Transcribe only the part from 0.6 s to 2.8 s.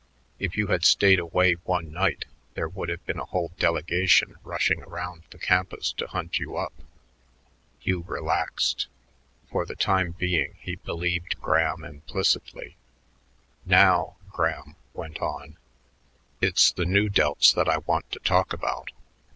had stayed away one night, there